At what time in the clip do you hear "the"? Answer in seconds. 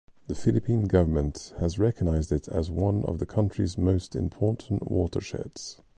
0.25-0.33, 3.19-3.27